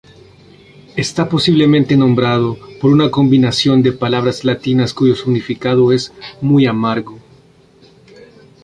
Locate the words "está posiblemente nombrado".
0.95-2.57